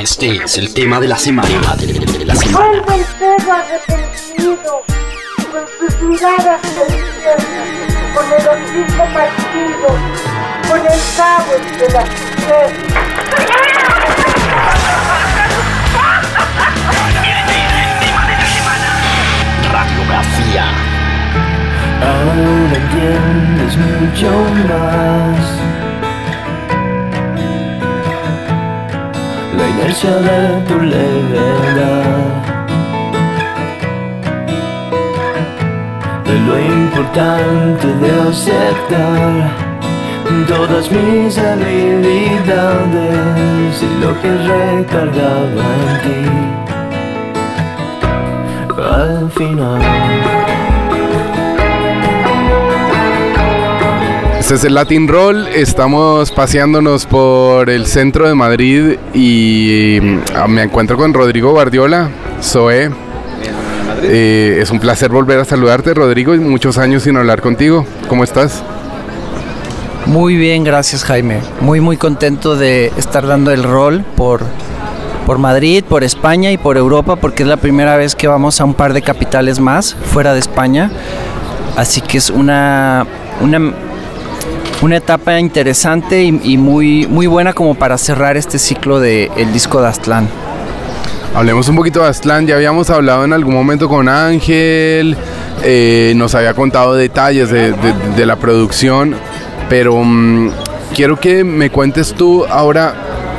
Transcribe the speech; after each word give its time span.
Este 0.00 0.42
es 0.42 0.56
el 0.56 0.72
tema 0.72 0.98
de 0.98 1.08
la 1.08 1.18
semana. 1.18 1.76
De 1.76 2.24
la 2.24 2.34
semana. 2.34 2.68
Vuelve 2.68 2.94
el 2.94 3.04
perro 3.18 3.52
arrepentido, 3.52 4.82
con 5.52 5.64
sus 5.78 6.00
miradas 6.00 6.62
deliciosas, 6.62 7.44
con 8.14 8.24
el 8.32 8.48
hocico 8.48 9.04
partido, 9.12 9.88
con 10.66 10.80
el 10.80 11.00
cabo 11.18 11.52
de 11.78 11.88
las 11.92 12.08
pies. 12.08 12.72
Radiografía. 19.70 20.64
Ahora 22.00 22.74
entiendes 22.74 23.76
mucho 23.76 24.30
más 24.66 25.59
inercia 29.70 30.14
de 30.28 30.40
tu 30.68 30.76
levedad. 30.80 32.26
De 36.24 36.34
lo 36.46 36.54
importante 36.58 37.86
de 38.02 38.10
aceptar 38.28 39.70
Todas 40.46 40.90
mis 40.90 41.38
habilidades 41.38 42.12
Y 43.82 43.88
lo 44.00 44.10
que 44.20 44.30
recargaba 44.30 45.66
en 45.86 45.94
ti. 46.04 46.22
Al 48.82 49.30
final 49.30 50.39
Este 54.50 54.58
es 54.62 54.64
el 54.64 54.74
Latin 54.74 55.06
Roll, 55.06 55.46
estamos 55.46 56.32
paseándonos 56.32 57.06
por 57.06 57.70
el 57.70 57.86
centro 57.86 58.26
de 58.26 58.34
Madrid 58.34 58.96
y 59.14 60.00
mm, 60.02 60.50
me 60.50 60.64
encuentro 60.64 60.96
con 60.96 61.14
Rodrigo 61.14 61.52
Guardiola, 61.52 62.10
Zoe. 62.42 62.90
Eh, 64.02 64.58
es 64.60 64.72
un 64.72 64.80
placer 64.80 65.12
volver 65.12 65.38
a 65.38 65.44
saludarte, 65.44 65.94
Rodrigo, 65.94 66.34
y 66.34 66.40
muchos 66.40 66.78
años 66.78 67.04
sin 67.04 67.16
hablar 67.16 67.40
contigo. 67.40 67.86
¿Cómo 68.08 68.24
estás? 68.24 68.64
Muy 70.06 70.34
bien, 70.34 70.64
gracias 70.64 71.04
Jaime. 71.04 71.42
Muy 71.60 71.80
muy 71.80 71.96
contento 71.96 72.56
de 72.56 72.86
estar 72.96 73.28
dando 73.28 73.52
el 73.52 73.62
rol 73.62 74.04
por, 74.16 74.42
por 75.26 75.38
Madrid, 75.38 75.84
por 75.88 76.02
España 76.02 76.50
y 76.50 76.58
por 76.58 76.76
Europa, 76.76 77.14
porque 77.14 77.44
es 77.44 77.48
la 77.48 77.58
primera 77.58 77.96
vez 77.96 78.16
que 78.16 78.26
vamos 78.26 78.60
a 78.60 78.64
un 78.64 78.74
par 78.74 78.94
de 78.94 79.02
capitales 79.02 79.60
más 79.60 79.94
fuera 79.94 80.32
de 80.32 80.40
España. 80.40 80.90
Así 81.76 82.00
que 82.00 82.18
es 82.18 82.30
una, 82.30 83.06
una, 83.40 83.72
una 84.82 84.96
etapa 84.96 85.38
interesante 85.38 86.22
y, 86.22 86.56
muy, 86.56 87.06
muy 87.06 87.26
buena 87.26 87.52
como 87.52 87.74
para 87.74 87.98
cerrar 87.98 88.36
este 88.36 88.58
ciclo 88.58 88.98
del 89.00 89.30
el 89.36 89.52
disco 89.52 89.80
de 89.82 89.88
Aztlán. 89.88 90.28
Hablemos 91.34 91.68
un 91.68 91.76
poquito 91.76 92.00
de 92.02 92.08
Aztlán, 92.08 92.46
ya 92.46 92.56
habíamos 92.56 92.90
hablado 92.90 93.24
en 93.24 93.32
algún 93.32 93.54
momento 93.54 93.88
con 93.88 94.08
Ángel, 94.08 95.16
eh, 95.62 96.12
nos 96.16 96.34
había 96.34 96.54
contado 96.54 96.94
detalles 96.94 97.50
de, 97.50 97.72
de- 97.72 97.94
de 98.16 98.26
la 98.26 98.36
producción, 98.36 99.14
pero 99.68 100.02
mm, 100.02 100.50
quiero 100.94 101.20
que 101.20 101.44
me 101.44 101.70
cuentes 101.70 102.14
tú 102.14 102.44
ahora, 102.46 102.94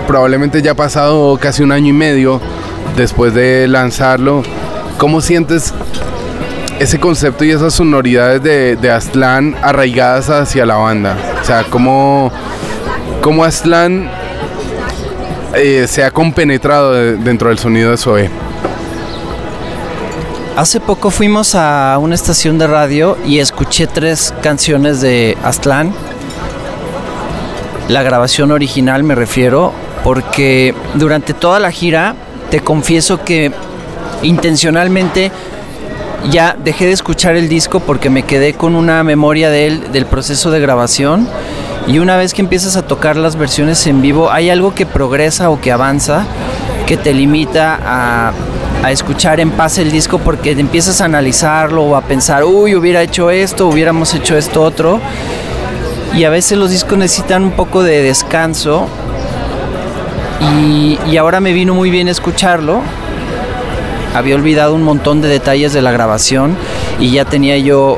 probablemente 0.08 0.62
ya 0.62 0.72
ha 0.72 0.76
pasado 0.76 1.38
casi 1.38 1.64
un 1.64 1.72
año 1.74 1.88
y 1.90 1.94
medio 1.94 2.40
después 2.96 3.34
de 3.34 3.68
lanzarlo, 3.68 4.44
¿cómo 4.98 5.20
sientes 5.20 5.74
ese 6.82 7.00
concepto 7.00 7.44
y 7.46 7.52
esas 7.52 7.74
sonoridades 7.74 8.42
de, 8.42 8.76
de 8.76 8.92
Aztlán 8.92 9.56
arraigadas 9.62 10.30
hacia 10.30 10.66
la 10.66 10.76
banda? 10.76 11.16
O 11.42 11.46
sea, 11.46 11.64
¿cómo, 11.70 12.32
cómo 13.22 13.44
Aztlán 13.44 14.10
eh, 15.56 15.86
se 15.88 16.04
ha 16.04 16.12
compenetrado 16.12 16.94
de- 16.94 17.18
dentro 17.18 17.50
del 17.50 17.60
sonido 17.60 17.92
de 17.92 17.98
Zoe? 17.98 18.30
Hace 20.58 20.80
poco 20.80 21.12
fuimos 21.12 21.56
a 21.56 21.98
una 22.00 22.16
estación 22.16 22.58
de 22.58 22.68
radio 22.68 23.18
y 23.26 23.40
escuché 23.40 23.88
tres 23.88 24.34
canciones 24.42 25.02
de 25.02 25.38
Aztlán. 25.44 25.94
La 27.88 28.04
grabación 28.04 28.52
original 28.52 29.04
me 29.04 29.16
refiero, 29.16 29.72
porque 30.04 30.76
durante 30.96 31.34
toda 31.34 31.60
la 31.60 31.72
gira 31.72 32.16
te 32.50 32.60
confieso 32.60 33.24
que 33.24 33.52
intencionalmente 34.24 35.32
ya 36.30 36.56
dejé 36.64 36.86
de 36.86 36.92
escuchar 36.92 37.36
el 37.36 37.50
disco 37.50 37.80
porque 37.80 38.10
me 38.10 38.24
quedé 38.24 38.54
con 38.54 38.76
una 38.76 39.04
memoria 39.04 39.50
de 39.50 39.68
él, 39.68 39.92
del 39.92 40.06
proceso 40.06 40.52
de 40.52 40.60
grabación. 40.60 41.28
Y 41.88 42.00
una 42.00 42.16
vez 42.16 42.34
que 42.34 42.42
empiezas 42.42 42.78
a 42.78 42.84
tocar 42.84 43.16
las 43.16 43.36
versiones 43.36 43.86
en 43.88 44.02
vivo, 44.02 44.32
hay 44.32 44.50
algo 44.50 44.76
que 44.76 44.86
progresa 44.86 45.50
o 45.50 45.60
que 45.60 45.72
avanza 45.72 46.26
que 46.86 46.98
te 46.98 47.14
limita 47.14 47.80
a, 47.84 48.34
a 48.84 48.92
escuchar 48.92 49.40
en 49.40 49.52
paz 49.52 49.78
el 49.78 49.92
disco 49.92 50.20
porque 50.20 50.52
empiezas 50.52 51.02
a 51.02 51.06
analizarlo 51.06 51.84
o 51.84 51.96
a 51.96 52.02
pensar, 52.02 52.44
uy, 52.44 52.76
hubiera 52.76 53.02
hecho 53.02 53.30
esto, 53.32 53.68
hubiéramos 53.68 54.14
hecho 54.14 54.38
esto 54.38 54.62
otro. 54.62 55.00
Y 56.14 56.26
a 56.26 56.30
veces 56.30 56.58
los 56.58 56.70
discos 56.70 56.98
necesitan 56.98 57.44
un 57.44 57.52
poco 57.52 57.84
de 57.84 58.02
descanso. 58.04 58.88
Y, 60.42 61.00
y 61.10 61.18
ahora 61.18 61.40
me 61.40 61.54
vino 61.54 61.74
muy 61.74 61.90
bien 61.90 62.08
escucharlo. 62.08 62.82
Había 64.14 64.36
olvidado 64.36 64.76
un 64.76 64.84
montón 64.84 65.22
de 65.22 65.28
detalles 65.30 65.74
de 65.74 65.82
la 65.82 65.92
grabación 65.92 66.56
y 67.00 67.12
ya 67.12 67.26
tenía 67.26 67.58
yo 67.58 67.98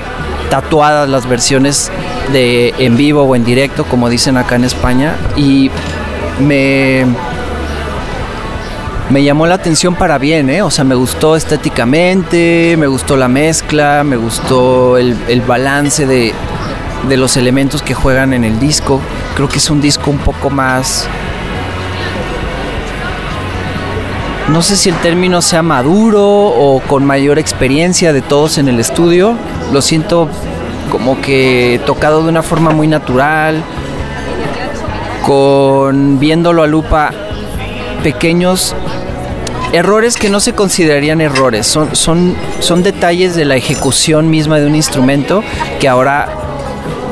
tatuadas 0.49 1.09
las 1.09 1.27
versiones 1.27 1.91
de 2.31 2.73
en 2.77 2.95
vivo 2.95 3.23
o 3.23 3.35
en 3.35 3.43
directo, 3.43 3.85
como 3.85 4.09
dicen 4.09 4.37
acá 4.37 4.55
en 4.55 4.63
España. 4.63 5.15
Y 5.35 5.71
me, 6.39 7.05
me 9.09 9.23
llamó 9.23 9.47
la 9.47 9.55
atención 9.55 9.95
para 9.95 10.17
bien, 10.17 10.49
¿eh? 10.49 10.61
O 10.61 10.71
sea, 10.71 10.83
me 10.83 10.95
gustó 10.95 11.35
estéticamente, 11.35 12.75
me 12.77 12.87
gustó 12.87 13.17
la 13.17 13.27
mezcla, 13.27 14.03
me 14.03 14.15
gustó 14.15 14.97
el, 14.97 15.41
balance 15.47 16.05
de, 16.05 16.33
de 17.09 17.17
los 17.17 17.35
elementos 17.37 17.81
que 17.81 17.93
juegan 17.93 18.33
en 18.33 18.43
el 18.43 18.59
disco. 18.59 19.01
Creo 19.35 19.49
que 19.49 19.57
es 19.57 19.69
un 19.69 19.81
disco 19.81 20.11
un 20.11 20.19
poco 20.19 20.49
más... 20.49 21.07
No 24.49 24.61
sé 24.61 24.75
si 24.75 24.89
el 24.89 24.95
término 24.97 25.41
sea 25.41 25.61
maduro 25.61 26.21
o 26.21 26.81
con 26.81 27.05
mayor 27.05 27.39
experiencia 27.39 28.11
de 28.11 28.21
todos 28.21 28.57
en 28.57 28.67
el 28.67 28.79
estudio. 28.79 29.35
Lo 29.71 29.81
siento 29.81 30.29
como 30.91 31.21
que 31.21 31.79
tocado 31.85 32.23
de 32.23 32.29
una 32.29 32.43
forma 32.43 32.71
muy 32.71 32.87
natural, 32.87 33.63
con 35.25 36.19
viéndolo 36.19 36.61
a 36.61 36.67
lupa 36.67 37.11
pequeños 38.03 38.75
errores 39.71 40.17
que 40.17 40.29
no 40.29 40.39
se 40.39 40.53
considerarían 40.53 41.21
errores, 41.21 41.65
son, 41.65 41.95
son, 41.95 42.35
son 42.59 42.83
detalles 42.83 43.35
de 43.35 43.45
la 43.45 43.55
ejecución 43.55 44.29
misma 44.29 44.59
de 44.59 44.67
un 44.67 44.75
instrumento 44.75 45.43
que 45.79 45.87
ahora 45.87 46.29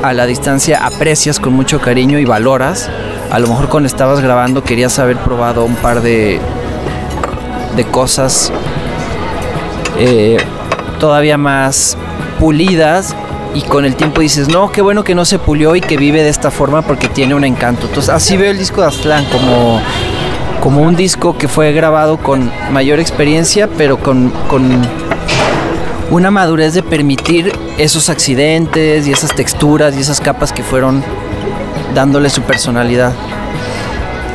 a 0.02 0.12
la 0.12 0.26
distancia 0.26 0.84
aprecias 0.84 1.40
con 1.40 1.54
mucho 1.54 1.80
cariño 1.80 2.18
y 2.18 2.24
valoras. 2.24 2.88
A 3.30 3.38
lo 3.38 3.48
mejor 3.48 3.68
cuando 3.68 3.86
estabas 3.86 4.20
grabando 4.20 4.62
querías 4.62 4.98
haber 4.98 5.16
probado 5.16 5.64
un 5.64 5.74
par 5.76 6.02
de, 6.02 6.40
de 7.76 7.84
cosas 7.84 8.52
eh, 9.98 10.38
todavía 10.98 11.38
más 11.38 11.96
pulidas 12.38 13.14
y 13.54 13.62
con 13.62 13.84
el 13.84 13.96
tiempo 13.96 14.20
dices, 14.20 14.48
no, 14.48 14.72
qué 14.72 14.80
bueno 14.80 15.04
que 15.04 15.14
no 15.14 15.24
se 15.24 15.38
pulió 15.38 15.76
y 15.76 15.80
que 15.80 15.96
vive 15.96 16.22
de 16.22 16.28
esta 16.28 16.50
forma 16.50 16.82
porque 16.82 17.08
tiene 17.08 17.34
un 17.34 17.44
encanto. 17.44 17.86
Entonces 17.86 18.10
así 18.10 18.36
veo 18.36 18.50
el 18.50 18.58
disco 18.58 18.80
de 18.80 18.88
Aztlán 18.88 19.24
como, 19.26 19.80
como 20.62 20.82
un 20.82 20.96
disco 20.96 21.36
que 21.36 21.48
fue 21.48 21.72
grabado 21.72 22.16
con 22.16 22.50
mayor 22.70 22.98
experiencia, 22.98 23.68
pero 23.76 23.98
con, 23.98 24.30
con 24.48 24.82
una 26.10 26.30
madurez 26.30 26.74
de 26.74 26.82
permitir 26.82 27.52
esos 27.78 28.08
accidentes 28.08 29.06
y 29.06 29.12
esas 29.12 29.34
texturas 29.34 29.94
y 29.96 30.00
esas 30.00 30.20
capas 30.20 30.52
que 30.52 30.62
fueron 30.62 31.02
dándole 31.94 32.30
su 32.30 32.42
personalidad. 32.42 33.12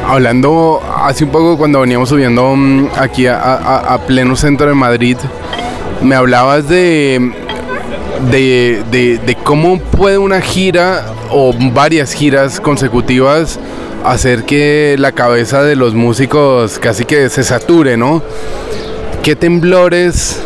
Hablando 0.07 0.81
hace 1.03 1.25
un 1.25 1.31
poco 1.31 1.57
cuando 1.57 1.81
veníamos 1.81 2.09
subiendo 2.09 2.55
mm, 2.55 2.87
aquí 2.97 3.27
a, 3.27 3.99
pleno 4.07 4.35
centro 4.37 4.67
de 4.67 4.73
Madrid, 4.73 5.17
me 6.01 6.15
hablabas 6.15 6.69
de, 6.69 7.33
de, 8.31 8.83
de- 8.89 9.17
de 9.17 9.35
cómo 9.35 9.79
puede 9.79 10.17
una 10.17 10.39
gira 10.39 11.05
o 11.29 11.53
varias 11.73 12.13
giras 12.13 12.61
consecutivas 12.61 13.59
hacer 14.05 14.45
que 14.45 14.95
la 14.97 15.11
cabeza 15.11 15.61
de 15.63 15.75
los 15.75 15.93
músicos 15.93 16.79
casi 16.79 17.03
que 17.03 17.29
se 17.29 17.43
sature, 17.43 17.97
¿no? 17.97 18.21
¿Qué 19.23 19.35
temblores 19.35 20.39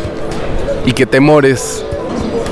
y 0.84 0.92
qué 0.92 1.06
temores 1.06 1.84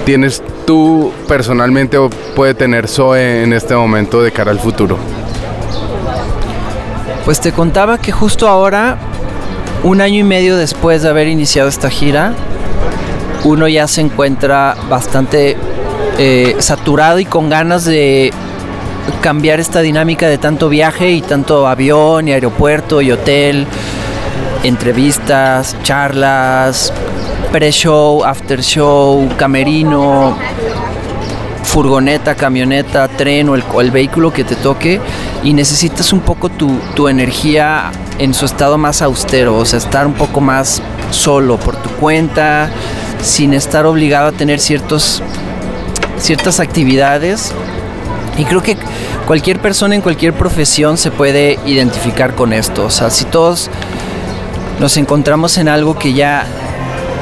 tienes 0.04 0.40
tú 0.64 1.12
personalmente 1.26 1.98
o 1.98 2.08
puede 2.36 2.54
tener 2.54 2.86
Zoe 2.86 3.42
en 3.42 3.52
este 3.52 3.74
momento 3.74 4.22
de 4.22 4.30
cara 4.30 4.52
al 4.52 4.60
futuro? 4.60 4.96
Pues 7.24 7.40
te 7.40 7.52
contaba 7.52 7.98
que 7.98 8.12
justo 8.12 8.48
ahora, 8.48 8.96
un 9.82 10.00
año 10.00 10.20
y 10.20 10.24
medio 10.24 10.56
después 10.56 11.02
de 11.02 11.08
haber 11.08 11.28
iniciado 11.28 11.68
esta 11.68 11.90
gira, 11.90 12.32
uno 13.44 13.68
ya 13.68 13.86
se 13.86 14.00
encuentra 14.00 14.76
bastante 14.88 15.56
eh, 16.18 16.56
saturado 16.58 17.18
y 17.18 17.24
con 17.24 17.48
ganas 17.48 17.84
de 17.84 18.32
cambiar 19.22 19.60
esta 19.60 19.80
dinámica 19.80 20.28
de 20.28 20.38
tanto 20.38 20.68
viaje 20.68 21.10
y 21.10 21.22
tanto 21.22 21.66
avión 21.66 22.28
y 22.28 22.32
aeropuerto 22.32 23.00
y 23.00 23.12
hotel 23.12 23.66
entrevistas, 24.62 25.76
charlas, 25.82 26.92
pre-show, 27.52 28.24
after 28.24 28.62
show, 28.62 29.28
camerino, 29.36 30.36
furgoneta, 31.70 32.34
camioneta, 32.34 33.06
tren 33.06 33.48
o 33.48 33.54
el, 33.54 33.90
vehículo 33.92 34.32
que 34.32 34.42
te 34.42 34.56
toque 34.56 35.00
y 35.44 35.52
necesitas 35.52 36.12
un 36.12 36.18
poco 36.18 36.48
tu, 36.48 36.80
tu 36.96 37.06
energía 37.06 37.92
en 38.18 38.34
su 38.34 38.44
estado 38.44 38.76
más 38.76 39.02
austero, 39.02 39.56
o 39.56 39.64
sea, 39.64 39.78
estar 39.78 40.04
un 40.04 40.14
poco 40.14 40.40
más 40.40 40.82
solo 41.12 41.58
por 41.58 41.76
tu 41.76 41.88
cuenta, 41.90 42.68
sin 43.22 43.54
estar 43.54 43.86
obligado 43.86 44.28
a 44.28 44.32
tener 44.32 44.58
ciertos, 44.58 45.22
ciertas 46.18 46.58
actividades. 46.58 47.52
Y 48.36 48.44
creo 48.46 48.64
que 48.64 48.76
cualquier 49.28 49.60
persona 49.60 49.94
en 49.94 50.00
cualquier 50.00 50.32
profesión 50.32 50.98
se 50.98 51.12
puede 51.12 51.60
identificar 51.66 52.34
con 52.34 52.52
esto. 52.52 52.86
O 52.86 52.90
sea, 52.90 53.10
si 53.10 53.26
todos 53.26 53.70
nos 54.80 54.96
encontramos 54.96 55.56
en 55.56 55.68
algo 55.68 55.96
que 55.96 56.14
ya 56.14 56.46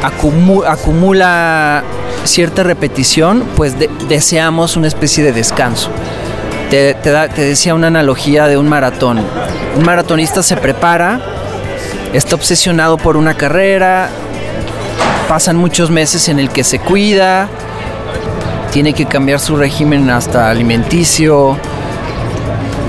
acumu- 0.02 0.64
acumula 0.66 1.84
cierta 2.24 2.62
repetición, 2.62 3.44
pues 3.56 3.78
de- 3.78 3.90
deseamos 4.08 4.76
una 4.76 4.88
especie 4.88 5.24
de 5.24 5.32
descanso. 5.32 5.90
Te 6.70 6.94
da- 7.04 7.28
te 7.28 7.42
decía 7.42 7.74
una 7.74 7.86
analogía 7.86 8.46
de 8.46 8.58
un 8.58 8.68
maratón. 8.68 9.20
Un 9.76 9.84
maratonista 9.84 10.42
se 10.42 10.56
prepara, 10.56 11.20
está 12.12 12.34
obsesionado 12.34 12.98
por 12.98 13.16
una 13.16 13.34
carrera, 13.34 14.10
pasan 15.28 15.56
muchos 15.56 15.90
meses 15.90 16.28
en 16.28 16.38
el 16.38 16.50
que 16.50 16.64
se 16.64 16.78
cuida, 16.78 17.48
tiene 18.72 18.92
que 18.92 19.06
cambiar 19.06 19.40
su 19.40 19.56
régimen 19.56 20.10
hasta 20.10 20.50
alimenticio, 20.50 21.56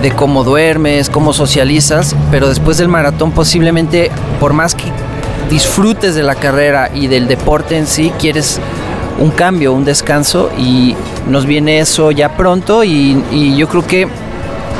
de 0.01 0.11
cómo 0.11 0.43
duermes, 0.45 1.09
cómo 1.09 1.33
socializas, 1.33 2.15
pero 2.31 2.47
después 2.49 2.77
del 2.77 2.87
maratón 2.87 3.31
posiblemente, 3.31 4.09
por 4.39 4.53
más 4.53 4.73
que 4.75 4.85
disfrutes 5.49 6.15
de 6.15 6.23
la 6.23 6.35
carrera 6.35 6.89
y 6.93 7.07
del 7.07 7.27
deporte 7.27 7.77
en 7.77 7.87
sí, 7.87 8.11
quieres 8.19 8.59
un 9.19 9.31
cambio, 9.31 9.73
un 9.73 9.85
descanso 9.85 10.49
y 10.57 10.95
nos 11.27 11.45
viene 11.45 11.79
eso 11.79 12.11
ya 12.11 12.35
pronto 12.35 12.83
y, 12.83 13.55
yo 13.57 13.67
creo 13.67 13.85
que 13.85 14.07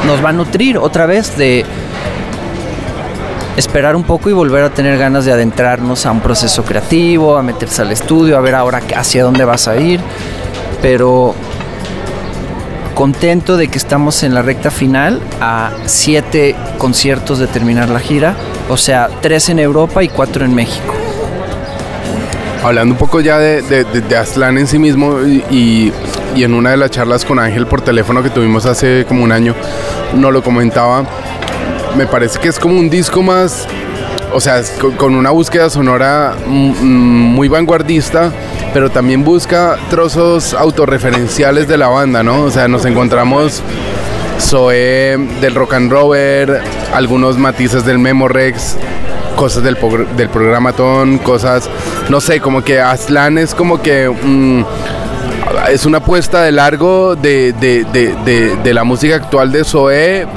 nos 0.08 0.24
va 0.24 0.30
a 0.30 0.34
nutrir 0.34 0.78
otra 0.78 1.06
vez 1.06 1.38
de 1.38 1.66
esperar 3.58 3.96
un 3.96 4.04
poco 4.04 4.30
y 4.30 4.34
volver 4.34 4.64
a 4.64 4.70
tener 4.70 4.98
ganas 4.98 5.26
de 5.26 5.34
adentrarnos 5.34 6.06
a 6.06 6.12
un 6.12 6.22
proceso 6.22 6.64
creativo, 6.64 7.38
a 7.38 7.44
meterse 7.44 7.82
al 7.82 7.92
estudio, 7.92 8.38
a 8.38 8.42
ver 8.42 8.56
ahora 8.56 8.82
hacia 8.96 9.24
dónde 9.24 9.44
vas 9.44 9.68
a 9.68 9.78
ir, 9.78 10.00
pero 10.82 11.36
contento 12.96 13.58
de 13.58 13.68
que 13.68 13.78
estamos 13.78 14.24
en 14.24 14.34
la 14.34 14.42
recta 14.42 14.72
final 14.72 15.22
a 15.42 15.72
siete 15.86 16.56
conciertos 16.78 17.40
de 17.40 17.48
terminar 17.48 17.90
la 17.90 18.00
gira, 18.00 18.36
o 18.70 18.78
sea, 18.78 19.10
tres 19.22 19.50
en 19.50 19.60
Europa 19.60 20.04
y 20.04 20.08
cuatro 20.08 20.46
en 20.46 20.56
México. 20.56 20.99
Hablando 22.64 22.94
un 22.94 23.00
poco 23.00 23.22
ya 23.22 23.38
de, 23.40 23.62
de, 23.62 23.84
de- 23.86 24.18
Aztlán 24.18 24.58
en 24.58 24.68
sí 24.68 24.80
mismo 24.80 25.22
y, 25.22 25.44
y- 26.36 26.44
en 26.44 26.54
una 26.54 26.72
de 26.72 26.78
las 26.78 26.92
charlas 26.92 27.24
con 27.26 27.40
Ángel 27.40 27.66
por 27.68 27.82
teléfono 27.82 28.22
que 28.24 28.30
tuvimos 28.30 28.66
hace 28.66 29.06
como 29.08 29.24
un 29.24 29.32
año, 29.32 29.56
nos 30.16 30.32
lo 30.32 30.42
comentaba, 30.44 31.04
me 31.98 32.06
parece 32.06 32.40
que 32.40 32.48
es 32.50 32.60
como 32.60 32.78
un 32.80 32.90
disco 32.90 33.22
más, 33.24 33.66
o 34.34 34.40
sea, 34.40 34.62
con 34.98 35.16
una 35.16 35.32
búsqueda 35.32 35.70
sonora 35.70 36.36
muy 36.48 37.48
vanguardista, 37.48 38.32
pero 38.74 38.90
también 38.90 39.24
busca 39.24 39.78
trozos 39.90 40.54
autorreferenciales 40.54 41.68
de 41.68 41.78
la 41.78 41.88
banda, 41.88 42.24
¿no? 42.24 42.44
O 42.44 42.52
sea, 42.52 42.68
nos 42.68 42.86
encontramos 42.86 43.62
Zoe 44.40 45.18
del 45.42 45.56
rock 45.56 45.74
and 45.74 45.92
roller, 45.92 46.62
algunos 46.94 47.38
matices 47.38 47.84
del 47.86 48.00
Memorex, 48.00 48.78
cosas 49.40 49.64
del, 49.64 49.78
del 50.18 50.28
programatón, 50.30 51.18
cosas, 51.20 51.70
no 52.10 52.20
sé, 52.20 52.42
como 52.42 52.62
que 52.62 52.82
Aslan 52.82 53.38
es 53.38 53.56
como 53.56 53.82
que 53.82 54.10
mm, 54.10 54.64
es 55.72 55.86
una 55.86 56.00
apuesta 56.00 56.42
de 56.44 56.52
largo 56.52 57.16
de, 57.16 57.54
de- 57.54 57.86
de- 57.86 58.56
de- 58.58 58.74
la 58.74 58.84
música 58.84 59.16
actual 59.16 59.52
de 59.54 59.64
Zoe 59.64 60.28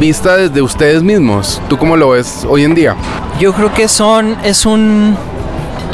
vista 0.00 0.36
desde 0.36 0.60
ustedes 0.62 1.02
mismos. 1.04 1.62
¿Tú 1.68 1.78
cómo 1.78 1.96
lo 1.96 2.10
ves 2.10 2.44
hoy 2.48 2.64
en 2.64 2.74
día? 2.74 2.96
Yo 3.38 3.52
creo 3.52 3.72
que 3.72 3.86
son, 3.86 4.36
es 4.42 4.66
un, 4.66 5.16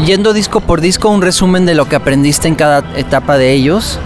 yendo 0.06 0.32
disco 0.32 0.60
por 0.60 0.80
disco, 0.80 1.10
un 1.10 1.20
resumen 1.20 1.66
de 1.66 1.74
lo 1.74 1.86
que 1.88 1.96
aprendiste 1.96 2.48
en 2.48 2.54
cada 2.54 2.82
etapa 2.96 3.36
de 3.36 3.52
ellos. 3.52 3.98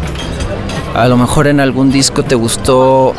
A 0.97 1.07
lo 1.07 1.17
mejor 1.17 1.47
en 1.47 1.61
algún 1.61 1.93
disco 1.93 2.25
te 2.25 2.35
gustó 2.35 3.15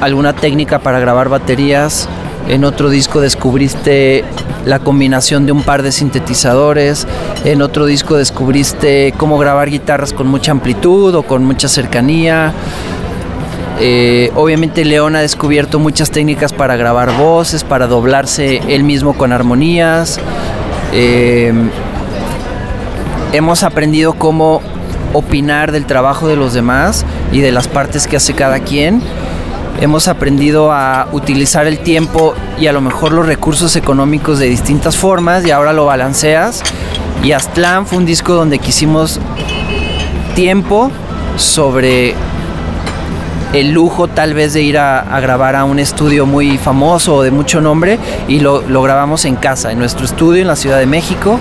alguna 0.00 0.32
técnica 0.32 0.78
para 0.78 1.00
grabar 1.00 1.28
baterías, 1.28 2.08
en 2.48 2.64
otro 2.64 2.90
disco 2.90 3.20
descubriste 3.20 4.24
la 4.66 4.78
combinación 4.78 5.46
de 5.46 5.52
un 5.52 5.62
par 5.62 5.82
de 5.82 5.92
sintetizadores, 5.92 7.06
en 7.44 7.62
otro 7.62 7.86
disco 7.86 8.16
descubriste 8.16 9.14
cómo 9.16 9.38
grabar 9.38 9.70
guitarras 9.70 10.12
con 10.12 10.26
mucha 10.26 10.52
amplitud 10.52 11.14
o 11.14 11.22
con 11.22 11.44
mucha 11.44 11.68
cercanía. 11.68 12.52
Eh, 13.80 14.30
obviamente 14.34 14.84
León 14.84 15.16
ha 15.16 15.20
descubierto 15.20 15.78
muchas 15.78 16.10
técnicas 16.10 16.52
para 16.52 16.76
grabar 16.76 17.16
voces, 17.16 17.64
para 17.64 17.86
doblarse 17.86 18.60
él 18.68 18.84
mismo 18.84 19.14
con 19.14 19.32
armonías. 19.32 20.20
Eh, 20.92 21.52
hemos 23.32 23.62
aprendido 23.62 24.12
cómo 24.12 24.60
opinar 25.12 25.72
del 25.72 25.86
trabajo 25.86 26.28
de 26.28 26.36
los 26.36 26.54
demás 26.54 27.04
y 27.32 27.40
de 27.40 27.52
las 27.52 27.66
partes 27.66 28.06
que 28.06 28.16
hace 28.16 28.34
cada 28.34 28.60
quien. 28.60 29.02
Hemos 29.82 30.06
aprendido 30.06 30.70
a 30.70 31.08
utilizar 31.10 31.66
el 31.66 31.80
tiempo 31.80 32.36
y 32.56 32.68
a 32.68 32.72
lo 32.72 32.80
mejor 32.80 33.10
los 33.10 33.26
recursos 33.26 33.74
económicos 33.74 34.38
de 34.38 34.46
distintas 34.46 34.96
formas 34.96 35.44
y 35.44 35.50
ahora 35.50 35.72
lo 35.72 35.86
balanceas. 35.86 36.62
Y 37.24 37.32
Aztlán 37.32 37.84
fue 37.84 37.98
un 37.98 38.06
disco 38.06 38.32
donde 38.32 38.60
quisimos 38.60 39.18
tiempo 40.36 40.92
sobre 41.36 42.14
el 43.54 43.72
lujo 43.72 44.06
tal 44.06 44.34
vez 44.34 44.52
de 44.52 44.62
ir 44.62 44.78
a, 44.78 45.18
grabar 45.20 45.56
a 45.56 45.64
un 45.64 45.80
estudio 45.80 46.26
muy 46.26 46.58
famoso 46.58 47.16
o 47.16 47.22
de 47.24 47.32
mucho 47.32 47.60
nombre 47.60 47.98
y 48.28 48.38
lo, 48.38 48.62
grabamos 48.62 49.24
en 49.24 49.34
casa, 49.34 49.72
en 49.72 49.80
nuestro 49.80 50.04
estudio 50.04 50.42
en 50.42 50.46
la 50.46 50.54
Ciudad 50.54 50.78
de 50.78 50.86
México, 50.86 51.40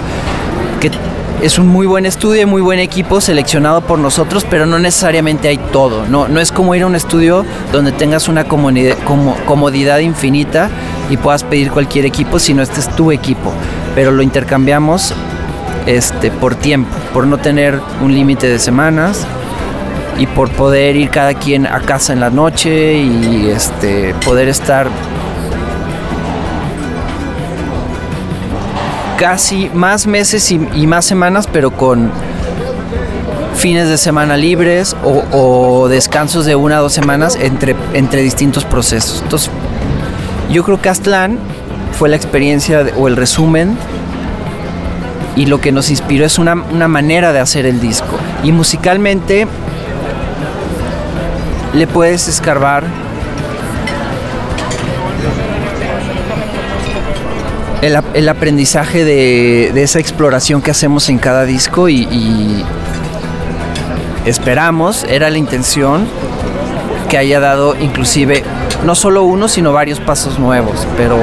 es 1.41 1.57
un 1.57 1.67
muy 1.67 1.87
buen 1.87 2.05
estudio 2.05 2.43
y 2.43 2.45
muy 2.45 2.61
buen 2.61 2.79
equipo 2.79 3.19
seleccionado 3.19 3.81
por 3.81 3.97
nosotros, 3.97 4.45
pero 4.49 4.65
no 4.65 4.77
necesariamente 4.79 5.47
hay 5.47 5.57
todo, 5.57 6.05
no, 6.07 6.27
no 6.27 6.39
es 6.39 6.51
como 6.51 6.75
ir 6.75 6.83
a 6.83 6.87
un 6.87 6.95
estudio 6.95 7.45
donde 7.71 7.91
tengas 7.91 8.27
una 8.27 8.43
comunidad- 8.43 8.97
como- 9.05 9.35
comodidad 9.45 9.99
infinita 9.99 10.69
y 11.09 11.17
puedas 11.17 11.43
pedir 11.43 11.71
cualquier 11.71 12.05
equipo, 12.05 12.37
sino 12.37 12.61
este 12.61 12.79
es 12.79 12.89
tu 12.95 13.11
equipo, 13.11 13.51
pero 13.95 14.11
lo 14.11 14.21
intercambiamos 14.21 15.13
este, 15.87 16.29
por 16.29 16.53
tiempo, 16.55 16.95
por 17.11 17.25
no 17.25 17.39
tener 17.39 17.79
un 18.03 18.13
límite 18.13 18.47
de 18.47 18.59
semanas 18.59 19.25
y 20.19 20.27
por 20.27 20.49
poder 20.51 20.95
ir 20.95 21.09
cada 21.09 21.33
quien 21.33 21.65
a 21.65 21.79
casa 21.79 22.13
en 22.13 22.19
la 22.19 22.29
noche 22.29 22.93
y 22.97 23.49
este 23.49 24.13
poder 24.23 24.47
estar 24.47 24.87
casi 29.21 29.69
más 29.75 30.07
meses 30.07 30.51
y, 30.51 30.57
más 30.87 31.05
semanas 31.05 31.47
pero 31.53 31.69
con 31.69 32.11
fines 33.55 33.87
de 33.87 33.99
semana 33.99 34.35
libres 34.35 34.95
o, 35.03 35.87
descansos 35.89 36.47
de 36.47 36.55
una 36.55 36.79
o 36.79 36.83
dos 36.83 36.93
semanas 36.93 37.37
entre, 37.39 37.75
entre 37.93 38.23
distintos 38.23 38.65
procesos. 38.65 39.21
Entonces 39.21 39.51
yo 40.49 40.63
creo 40.63 40.81
que 40.81 40.89
Aztlán 40.89 41.37
fue 41.91 42.09
la 42.09 42.15
experiencia 42.15 42.83
o 42.97 43.07
el 43.07 43.15
resumen 43.15 43.77
y 45.35 45.45
lo 45.45 45.61
que 45.61 45.71
nos 45.71 45.91
inspiró 45.91 46.25
es 46.25 46.39
una, 46.39 46.55
una 46.55 46.87
manera 46.87 47.31
de 47.31 47.41
hacer 47.41 47.67
el 47.67 47.79
disco. 47.79 48.17
Y 48.43 48.51
musicalmente 48.51 49.45
le 51.75 51.85
puedes 51.85 52.27
escarbar 52.27 52.85
el, 57.81 57.97
el 58.13 58.29
aprendizaje 58.29 59.03
de, 59.03 59.71
de 59.73 59.83
esa 59.83 59.99
exploración 59.99 60.61
que 60.61 60.71
hacemos 60.71 61.09
en 61.09 61.17
cada 61.17 61.45
disco 61.45 61.89
y, 61.89 62.63
esperamos, 64.25 65.03
era 65.09 65.29
la 65.29 65.37
intención, 65.37 66.07
que 67.09 67.17
haya 67.17 67.39
dado 67.39 67.75
inclusive 67.79 68.43
no 68.85 68.95
solo 68.95 69.23
uno, 69.23 69.47
sino 69.47 69.73
varios 69.73 69.99
pasos 69.99 70.39
nuevos, 70.39 70.87
pero 70.95 71.17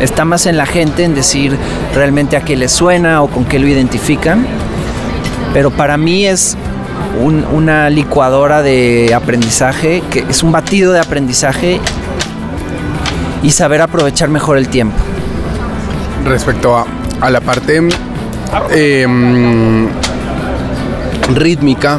está 0.00 0.24
más 0.24 0.46
en 0.46 0.56
la 0.56 0.64
gente 0.66 1.04
en 1.04 1.14
decir 1.14 1.56
realmente 1.94 2.36
a 2.36 2.40
qué 2.42 2.56
les 2.56 2.72
suena 2.72 3.22
o 3.22 3.28
con 3.28 3.44
qué 3.44 3.58
lo 3.58 3.66
identifican. 3.66 4.46
Pero 5.52 5.70
para 5.70 5.96
mí 5.98 6.24
es 6.24 6.56
un- 7.22 7.44
una 7.52 7.90
licuadora 7.90 8.62
de 8.62 9.12
aprendizaje, 9.14 10.02
que 10.10 10.24
es 10.28 10.42
un 10.42 10.50
batido 10.52 10.92
de 10.92 11.00
aprendizaje 11.00 11.78
y 13.42 13.50
saber 13.50 13.82
aprovechar 13.82 14.28
mejor 14.30 14.56
el 14.56 14.68
tiempo. 14.68 14.96
Respecto 16.24 16.76
a, 16.76 16.86
a 17.20 17.30
la 17.30 17.40
parte 17.40 17.80
mm, 17.80 17.88
rítmica, 21.34 21.98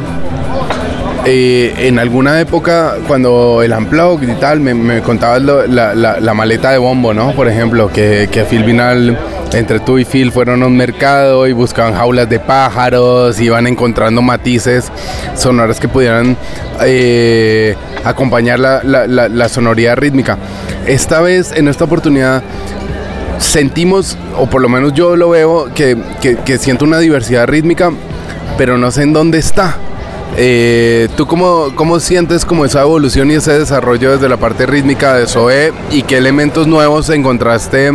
eh, 1.25 1.73
en 1.77 1.99
alguna 1.99 2.39
época, 2.41 2.95
cuando 3.07 3.61
el 3.63 3.71
Unplugged 3.73 4.27
y 4.29 4.35
tal, 4.35 4.59
me, 4.59 4.73
me 4.73 5.01
contabas 5.01 5.41
la, 5.41 5.93
la- 5.95 6.33
maleta 6.33 6.71
de 6.71 6.77
bombo, 6.77 7.13
¿no? 7.13 7.31
Por 7.33 7.47
ejemplo, 7.47 7.89
que, 7.89 8.27
que 8.31 8.43
Phil 8.43 8.63
Vinal, 8.63 9.17
entre 9.53 9.79
tú 9.79 9.97
y 9.99 10.05
Phil, 10.05 10.31
fueron 10.31 10.63
a 10.63 10.67
un 10.67 10.75
mercado 10.75 11.47
y 11.47 11.53
buscaban 11.53 11.93
jaulas 11.93 12.27
de 12.29 12.39
pájaros, 12.39 13.39
iban 13.39 13.67
encontrando 13.67 14.21
matices 14.21 14.91
sonoras 15.35 15.79
que 15.79 15.87
pudieran 15.87 16.35
eh, 16.81 17.75
acompañar 18.03 18.59
la- 18.59 18.81
la 18.83 19.49
sonoridad 19.49 19.95
rítmica. 19.97 20.37
Esta 20.85 21.21
vez, 21.21 21.53
en 21.53 21.69
esta 21.69 21.85
oportunidad, 21.85 22.43
sentimos, 23.43 24.17
o 24.37 24.47
por 24.47 24.61
lo 24.61 24.69
menos 24.69 24.93
yo 24.93 25.15
lo 25.15 25.29
veo, 25.29 25.69
que, 25.73 25.97
que- 26.21 26.57
siento 26.57 26.85
una 26.85 26.99
diversidad 26.99 27.47
rítmica, 27.47 27.91
pero 28.57 28.77
no 28.77 28.91
sé 28.91 29.03
en 29.03 29.13
dónde 29.13 29.37
está. 29.39 29.77
Eh, 30.35 31.09
¿Tú 31.15 31.27
cómo, 31.27 31.67
cómo 31.75 31.99
sientes 31.99 32.43
como 32.45 32.65
esa 32.65 32.81
evolución 32.81 33.29
y 33.29 33.35
ese 33.35 33.57
desarrollo 33.59 34.13
desde 34.13 34.27
la 34.29 34.37
parte 34.37 34.65
rítmica 34.65 35.13
de 35.13 35.27
Zoe 35.27 35.71
y 35.91 36.01
qué 36.03 36.17
elementos 36.17 36.65
nuevos 36.65 37.09
encontraste 37.11 37.91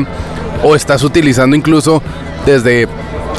o 0.62 0.76
estás 0.76 1.02
utilizando 1.02 1.56
incluso 1.56 2.00
desde 2.46 2.86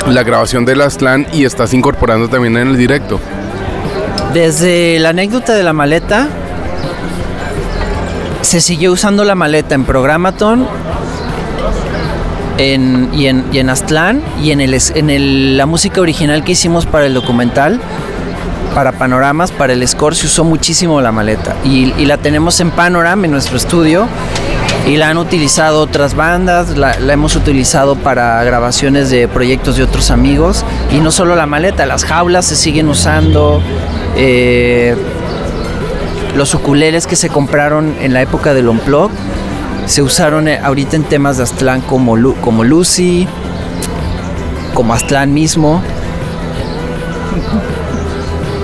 la 0.08 0.24
grabación 0.24 0.66
de 0.66 0.76
las 0.76 0.98
clan 0.98 1.28
y 1.32 1.46
estás 1.46 1.74
incorporando 1.74 2.28
también 2.28 2.58
en 2.58 2.68
el 2.70 2.78
directo? 2.78 3.20
Desde 4.34 5.00
la 5.00 5.10
anécdota 5.10 5.54
de 5.54 5.64
la 5.64 5.72
maleta, 5.74 6.28
se 8.42 8.62
siguió 8.62 8.92
usando 8.92 9.24
la 9.24 9.36
maleta 9.36 9.76
en 9.76 9.84
Programaton 9.86 10.68
en, 12.60 13.10
y, 13.14 13.26
en, 13.26 13.46
y 13.52 13.58
en 13.58 13.70
Aztlán 13.72 14.22
y 14.44 14.52
en, 14.52 14.62
el, 14.62 14.78
en 14.96 15.10
el- 15.10 15.58
la 15.58 15.66
música 15.66 16.00
original 16.02 16.44
que 16.44 16.52
hicimos 16.52 16.86
para 16.86 17.08
el 17.08 17.14
documental, 17.16 17.80
para 18.76 18.92
panoramas, 18.92 19.52
para 19.52 19.74
el 19.74 19.88
score, 19.88 20.16
se 20.16 20.28
usó 20.28 20.44
muchísimo 20.44 21.02
la 21.02 21.12
maleta. 21.12 21.56
Y, 21.66 21.92
y 21.98 22.06
la 22.06 22.18
tenemos 22.18 22.60
en 22.60 22.70
Panorama, 22.72 23.26
en 23.26 23.32
nuestro 23.32 23.58
estudio. 23.58 24.08
Y 24.88 24.98
la 24.98 25.10
han 25.10 25.18
utilizado 25.18 25.82
otras 25.82 26.16
bandas, 26.16 26.78
la, 26.78 26.98
la 27.00 27.14
hemos 27.14 27.36
utilizado 27.36 27.96
para 27.96 28.44
grabaciones 28.44 29.10
de 29.10 29.28
proyectos 29.28 29.76
de 29.76 29.84
otros 29.84 30.10
amigos. 30.12 30.64
Y 30.92 31.00
no 31.00 31.12
solo 31.12 31.36
la 31.36 31.46
maleta, 31.46 31.86
las 31.86 32.06
jaulas 32.06 32.46
se 32.46 32.56
siguen 32.56 32.88
usando. 32.88 33.62
eh, 34.16 34.96
los 36.36 36.54
ukuleles 36.54 37.08
que 37.08 37.16
se 37.16 37.28
compraron 37.30 37.96
en 38.00 38.14
la 38.14 38.22
época 38.22 38.54
del 38.54 38.70
Unplug 38.70 39.10
se 39.90 40.04
usaron 40.04 40.48
eh, 40.48 40.60
ahorita 40.64 40.96
en 40.96 41.04
temas 41.04 41.38
de 41.38 41.44
Aztlán 41.44 41.82
como, 41.82 42.16
Lu- 42.16 42.36
como 42.42 42.64
Lucy, 42.64 43.28
como 44.76 44.94
Aztlán 44.94 45.34
mismo. 45.34 45.82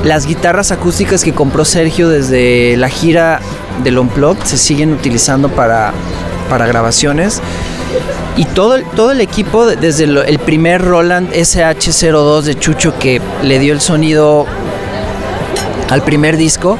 Las 0.04 0.28
guitarras 0.28 0.72
acústicas 0.72 1.24
que 1.24 1.34
compró 1.34 1.66
Sergio 1.66 2.10
desde 2.10 2.78
la 2.78 2.90
gira 2.90 3.40
del 3.84 3.98
Unplugged 3.98 4.44
se 4.44 4.58
siguen 4.58 4.94
utilizando 4.94 5.50
para, 5.50 5.94
para 6.48 6.68
grabaciones. 6.68 7.42
Y 8.38 8.46
todo, 8.46 8.76
el- 8.76 8.84
todo 8.86 9.12
el 9.12 9.20
equipo, 9.22 9.66
de- 9.66 9.78
desde 9.78 10.04
el 10.04 10.38
primer 10.40 10.84
Roland 10.84 11.32
SH02 11.34 12.42
de 12.44 12.56
Chucho 12.56 12.98
que 13.00 13.20
le 13.42 13.58
dio 13.58 13.74
el 13.74 13.82
sonido 13.82 14.46
al 15.90 16.04
primer 16.04 16.38
disco, 16.38 16.78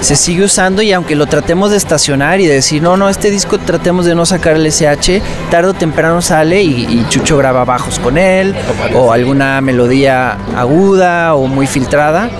se 0.00 0.14
sigue 0.14 0.44
usando 0.44 0.82
y 0.82 0.92
aunque 0.92 1.16
lo 1.16 1.26
tratemos 1.26 1.70
de 1.70 1.76
estacionar 1.78 2.40
y 2.40 2.46
de 2.46 2.54
decir, 2.54 2.82
no, 2.82 2.96
no, 2.96 3.08
este 3.08 3.30
disco 3.30 3.58
tratemos 3.58 4.04
de 4.06 4.14
no 4.14 4.24
sacar 4.26 4.54
el 4.56 4.66
SH, 4.66 5.20
tarde 5.50 5.70
o 5.70 5.74
temprano 5.74 6.22
sale 6.22 6.62
y, 6.62 6.82
y 6.84 7.06
Chucho 7.08 7.36
graba 7.38 7.64
bajos 7.64 7.98
con 7.98 8.18
él 8.18 8.54
o 8.94 9.12
alguna 9.12 9.60
melodía 9.60 10.36
aguda 10.56 11.34
o 11.34 11.46
muy 11.46 11.66
filtrada. 11.66 12.30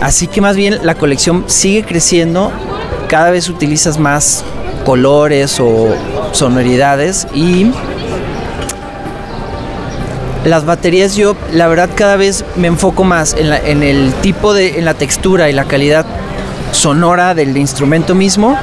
Así 0.00 0.26
que 0.28 0.40
más 0.40 0.56
bien 0.56 0.78
la 0.82 0.94
colección 0.94 1.44
sigue 1.46 1.84
creciendo, 1.84 2.50
cada 3.08 3.30
vez 3.30 3.48
utilizas 3.48 3.98
más 3.98 4.42
colores 4.84 5.58
o 5.60 5.94
sonoridades 6.32 7.26
y 7.34 7.70
las 10.44 10.64
baterías 10.64 11.14
yo 11.14 11.36
la 11.52 11.68
verdad 11.68 11.88
cada 11.94 12.16
vez 12.16 12.44
me 12.56 12.66
enfoco 12.66 13.04
más 13.04 13.34
en, 13.34 13.50
la- 13.50 13.58
en 13.60 13.82
el 13.84 14.12
tipo 14.22 14.54
de, 14.54 14.78
en 14.78 14.84
la 14.84 14.94
textura 14.94 15.48
y 15.48 15.52
la 15.52 15.64
calidad 15.64 16.04
sonora 16.72 17.34
del 17.34 17.56
instrumento 17.56 18.14
mismo 18.14 18.56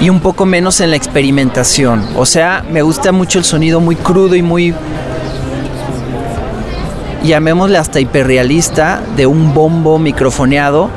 y 0.00 0.08
un 0.08 0.20
poco 0.20 0.46
menos 0.46 0.80
en 0.80 0.90
la 0.90 0.96
experimentación. 0.96 2.06
O 2.16 2.24
sea, 2.24 2.64
me 2.70 2.82
gusta 2.82 3.12
mucho 3.12 3.38
el 3.38 3.44
sonido 3.44 3.80
muy 3.80 3.96
crudo 3.96 4.34
y 4.34 4.42
muy 4.42 4.74
llamémosle 7.22 7.76
hasta 7.78 8.00
hiperrealista, 8.00 9.02
de 9.16 9.26
un 9.26 9.52
bombo 9.52 9.98
microfoneado 9.98 10.90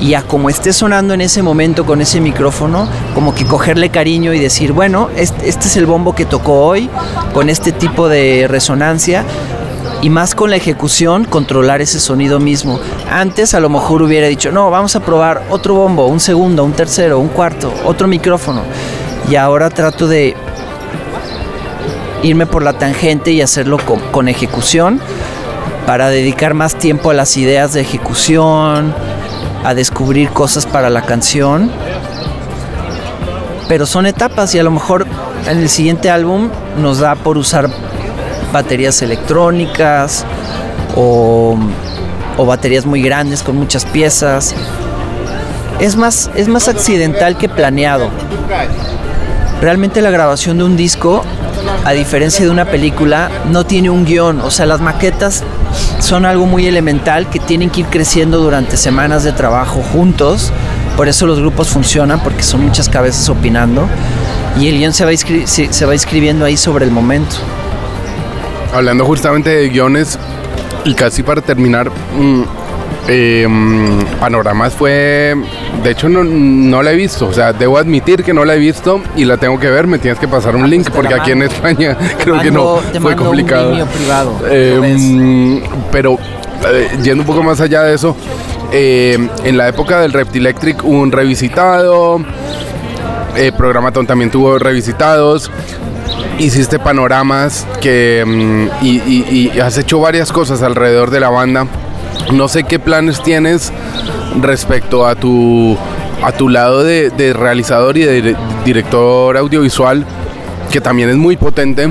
y 0.00 0.14
a 0.14 0.22
como 0.22 0.48
esté 0.48 0.72
sonando 0.72 1.14
en 1.14 1.20
ese 1.20 1.42
momento 1.42 1.84
con 1.84 2.00
ese 2.00 2.20
micrófono, 2.20 2.88
como 3.14 3.34
que 3.34 3.44
cogerle 3.44 3.90
cariño 3.90 4.32
y 4.32 4.38
decir, 4.38 4.72
bueno, 4.72 5.08
este, 5.16 5.48
este 5.48 5.68
es 5.68 5.76
el 5.76 5.86
bombo 5.86 6.14
que 6.14 6.24
tocó 6.24 6.64
hoy, 6.64 6.88
con 7.34 7.50
este 7.50 7.72
tipo 7.72 8.08
de 8.08 8.46
resonancia. 8.48 9.24
Y 10.02 10.08
más 10.08 10.34
con 10.34 10.50
la 10.50 10.56
ejecución, 10.56 11.24
controlar 11.24 11.82
ese 11.82 12.00
sonido 12.00 12.40
mismo. 12.40 12.80
Antes 13.10 13.52
a 13.52 13.60
lo 13.60 13.68
mejor 13.68 14.02
hubiera 14.02 14.28
dicho, 14.28 14.50
no, 14.50 14.70
vamos 14.70 14.96
a 14.96 15.00
probar 15.00 15.42
otro 15.50 15.74
bombo, 15.74 16.06
un 16.06 16.20
segundo, 16.20 16.64
un 16.64 16.72
tercero, 16.72 17.18
un 17.18 17.28
cuarto, 17.28 17.72
otro 17.84 18.08
micrófono. 18.08 18.62
Y 19.28 19.36
ahora 19.36 19.68
trato 19.68 20.08
de 20.08 20.34
irme 22.22 22.46
por 22.46 22.62
la 22.62 22.72
tangente 22.72 23.30
y 23.32 23.42
hacerlo 23.42 23.78
con, 23.78 24.00
con 24.10 24.28
ejecución 24.28 25.00
para 25.86 26.08
dedicar 26.08 26.54
más 26.54 26.76
tiempo 26.76 27.10
a 27.10 27.14
las 27.14 27.36
ideas 27.36 27.74
de 27.74 27.82
ejecución, 27.82 28.94
a 29.64 29.74
descubrir 29.74 30.30
cosas 30.30 30.64
para 30.64 30.88
la 30.88 31.02
canción. 31.02 31.70
Pero 33.68 33.84
son 33.84 34.06
etapas 34.06 34.54
y 34.54 34.58
a 34.58 34.62
lo 34.62 34.70
mejor 34.70 35.06
en 35.46 35.58
el 35.58 35.68
siguiente 35.68 36.10
álbum 36.10 36.48
nos 36.78 37.00
da 37.00 37.14
por 37.16 37.36
usar 37.36 37.68
baterías 38.52 39.02
electrónicas 39.02 40.24
o, 40.96 41.56
o 42.36 42.46
baterías 42.46 42.86
muy 42.86 43.02
grandes 43.02 43.42
con 43.42 43.56
muchas 43.56 43.84
piezas. 43.84 44.54
Es 45.80 45.96
más, 45.96 46.30
es 46.34 46.48
más 46.48 46.68
accidental 46.68 47.38
que 47.38 47.48
planeado. 47.48 48.10
Realmente 49.60 50.00
la 50.00 50.10
grabación 50.10 50.58
de 50.58 50.64
un 50.64 50.76
disco, 50.76 51.22
a 51.84 51.92
diferencia 51.92 52.44
de 52.44 52.50
una 52.50 52.64
película, 52.64 53.30
no 53.50 53.64
tiene 53.64 53.90
un 53.90 54.04
guion. 54.04 54.40
O 54.40 54.50
sea, 54.50 54.66
las 54.66 54.80
maquetas 54.80 55.42
son 56.00 56.24
algo 56.24 56.46
muy 56.46 56.66
elemental 56.66 57.28
que 57.28 57.38
tienen 57.38 57.70
que 57.70 57.80
ir 57.80 57.86
creciendo 57.86 58.38
durante 58.38 58.76
semanas 58.76 59.22
de 59.22 59.32
trabajo 59.32 59.82
juntos. 59.92 60.52
Por 60.96 61.08
eso 61.08 61.26
los 61.26 61.40
grupos 61.40 61.68
funcionan, 61.68 62.20
porque 62.20 62.42
son 62.42 62.64
muchas 62.64 62.88
cabezas 62.88 63.28
opinando. 63.28 63.86
Y 64.58 64.68
el 64.68 64.78
guion 64.78 64.92
se 64.92 65.04
va, 65.04 65.12
se 65.16 65.86
va 65.86 65.94
escribiendo 65.94 66.44
ahí 66.44 66.56
sobre 66.56 66.84
el 66.84 66.90
momento. 66.90 67.36
Hablando 68.72 69.04
justamente 69.04 69.50
de 69.50 69.68
guiones, 69.68 70.18
y 70.84 70.94
casi 70.94 71.22
para 71.22 71.40
terminar, 71.40 71.90
mm, 71.90 72.42
eh, 73.08 73.46
mm, 73.48 74.18
Panoramas 74.20 74.74
fue. 74.74 75.34
De 75.82 75.90
hecho, 75.90 76.08
no, 76.08 76.22
no 76.24 76.82
la 76.82 76.92
he 76.92 76.96
visto. 76.96 77.26
O 77.26 77.32
sea, 77.32 77.52
debo 77.52 77.78
admitir 77.78 78.22
que 78.22 78.32
no 78.32 78.44
la 78.44 78.54
he 78.54 78.58
visto 78.58 79.00
y 79.16 79.24
la 79.24 79.36
tengo 79.38 79.58
que 79.58 79.68
ver. 79.70 79.86
Me 79.86 79.98
tienes 79.98 80.18
que 80.20 80.28
pasar 80.28 80.54
un 80.54 80.64
Ah, 80.64 80.68
link 80.68 80.84
pues 80.84 80.94
porque 80.94 81.14
aquí 81.14 81.32
en. 81.32 81.42
España 81.42 81.96
creo 82.22 82.40
que 82.40 82.50
no 82.50 82.76
fue 83.00 83.12
un 83.12 83.16
complicado. 83.18 83.86
privado, 83.86 84.32
Eh, 84.48 84.96
mm, 84.98 85.58
pero 85.90 86.18
eh, 86.72 86.88
yendo 87.02 87.22
un 87.22 87.26
poco 87.26 87.42
más 87.42 87.60
allá 87.60 87.82
de 87.82 87.94
eso, 87.94 88.14
en 88.72 89.56
la 89.56 89.66
época 89.68 90.00
del 90.00 90.12
Reptilectric 90.12 90.84
hubo 90.84 91.00
un 91.00 91.10
revisitado. 91.10 92.20
Eh, 93.36 93.52
Programaton 93.56 94.06
también 94.06 94.30
tuvo 94.30 94.58
revisitados 94.58 95.50
hiciste 96.38 96.78
panoramas 96.78 97.66
que 97.80 98.24
mm, 98.26 98.84
y, 98.84 99.50
has 99.60 99.76
hecho 99.78 100.00
varias 100.00 100.32
cosas 100.32 100.62
alrededor 100.62 101.10
de 101.10 101.20
la 101.20 101.28
banda. 101.30 101.66
No 102.32 102.48
sé 102.48 102.64
qué 102.64 102.78
planes 102.78 103.22
tienes 103.22 103.72
respecto 104.40 105.06
a 105.06 105.14
tu 105.14 105.76
a 106.22 106.32
tu 106.32 106.48
lado 106.50 106.82
de, 106.84 107.32
realizador 107.34 107.96
y 107.96 108.02
de 108.04 108.22
dire- 108.22 108.36
director 108.64 109.36
audiovisual, 109.38 110.04
que 110.70 110.80
también 110.80 111.08
es 111.08 111.16
muy 111.16 111.36
potente. 111.36 111.88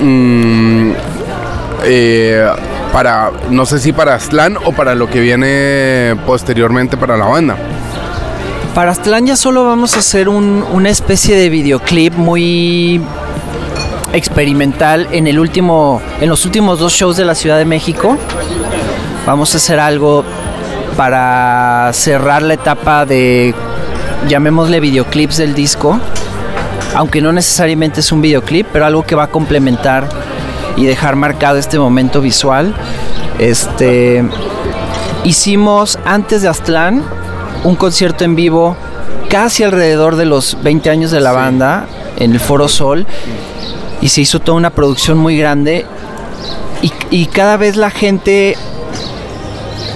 mm, 0.00 0.92
eh, 1.86 2.46
para 2.92 3.30
no 3.50 3.66
sé 3.66 3.78
si 3.80 3.92
para 3.92 4.18
Slan 4.20 4.56
o 4.64 4.72
para 4.72 4.94
lo 4.94 5.10
que 5.10 5.20
viene 5.20 6.14
posteriormente 6.26 6.96
para 6.96 7.16
la 7.16 7.26
banda. 7.26 7.56
Para 8.74 8.92
Aztlán 8.92 9.26
ya 9.26 9.36
solo 9.36 9.64
vamos 9.64 9.94
a 9.96 9.98
hacer 10.00 10.28
un- 10.28 10.64
una 10.72 10.90
especie 10.90 11.36
de 11.36 11.48
videoclip 11.48 12.14
muy 12.14 13.00
experimental 14.14 15.08
en 15.10 15.26
el 15.26 15.38
último, 15.38 16.00
en 16.20 16.28
los 16.28 16.44
últimos 16.46 16.78
dos 16.78 16.92
shows 16.92 17.16
de 17.16 17.24
la 17.24 17.34
Ciudad 17.34 17.58
de 17.58 17.64
México. 17.64 18.16
Vamos 19.26 19.54
a 19.54 19.56
hacer 19.56 19.80
algo 19.80 20.24
para 20.96 21.90
cerrar 21.92 22.42
la 22.42 22.54
etapa 22.54 23.04
de, 23.04 23.54
llamémosle 24.28 24.80
videoclips 24.80 25.38
del 25.38 25.54
disco, 25.54 25.98
aunque 26.94 27.20
no 27.20 27.32
necesariamente 27.32 28.00
es 28.00 28.12
un 28.12 28.22
videoclip, 28.22 28.66
pero 28.72 28.86
algo 28.86 29.02
que 29.02 29.14
va 29.14 29.24
a 29.24 29.30
complementar 29.30 30.08
y 30.76 30.86
dejar 30.86 31.16
marcado 31.16 31.58
este 31.58 31.78
momento 31.78 32.20
visual. 32.20 32.74
Este, 33.38 34.24
hicimos 35.24 35.98
antes 36.04 36.42
de 36.42 36.48
Aztlán 36.48 37.02
un 37.64 37.74
concierto 37.76 38.24
en 38.24 38.36
vivo 38.36 38.76
casi 39.28 39.64
alrededor 39.64 40.16
de 40.16 40.26
los 40.26 40.56
20 40.62 40.90
años 40.90 41.10
de 41.10 41.20
la 41.20 41.32
banda 41.32 41.86
en 42.16 42.32
el 42.32 42.38
Foro 42.38 42.68
Sol 42.68 43.06
y 44.04 44.10
se 44.10 44.20
hizo 44.20 44.38
toda 44.38 44.58
una 44.58 44.68
producción 44.68 45.16
muy 45.16 45.38
grande 45.38 45.86
y, 47.10 47.24
cada 47.26 47.56
vez 47.56 47.76
la 47.76 47.88
gente 47.90 48.54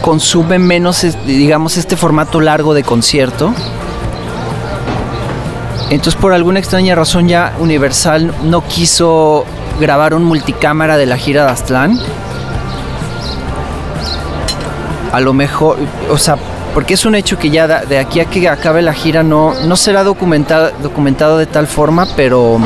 consume 0.01 0.59
menos, 0.59 1.05
digamos, 1.27 1.77
este 1.77 1.95
formato 1.95 2.41
largo 2.41 2.73
de 2.73 2.83
concierto. 2.83 3.53
Entonces, 5.91 6.15
por 6.15 6.33
alguna 6.33 6.59
extraña 6.59 6.95
razón, 6.95 7.29
ya 7.29 7.55
Universal 7.59 8.33
no 8.45 8.67
quiso 8.67 9.45
grabar 9.79 10.15
un 10.15 10.25
multicámara 10.25 10.97
de 10.97 11.05
la 11.05 11.19
gira 11.19 11.45
de 11.45 11.51
Aztlán. 11.51 12.01
A 15.13 15.21
lo 15.21 15.35
mejor, 15.35 15.77
o 16.11 16.17
sea, 16.17 16.39
porque 16.73 16.95
es 16.95 17.05
un 17.05 17.15
hecho 17.15 17.39
que 17.39 17.51
ya 17.51 17.67
de 17.67 17.99
aquí 17.99 18.21
a 18.21 18.25
que 18.25 18.49
acabe 18.49 18.81
la 18.81 18.95
gira 18.95 19.23
no, 19.23 19.53
no 19.67 19.77
será 19.77 20.03
documentado, 20.03 20.71
documentado 20.83 21.37
de 21.37 21.45
tal 21.45 21.67
forma, 21.67 22.07
pero 22.17 22.59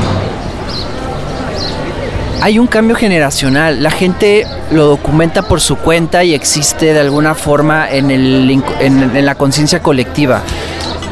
hay 2.42 2.58
un 2.58 2.66
cambio 2.66 2.96
generacional. 2.96 3.84
La 3.84 3.92
gente 3.92 4.44
lo 4.72 4.86
documenta 4.86 5.42
por 5.42 5.60
su 5.60 5.76
cuenta 5.76 6.24
y 6.24 6.34
existe 6.34 6.92
de 6.92 6.98
alguna 6.98 7.36
forma 7.36 7.88
en, 7.88 8.10
el, 8.10 8.60
en, 8.80 9.24
la 9.24 9.36
conciencia 9.36 9.80
colectiva. 9.80 10.42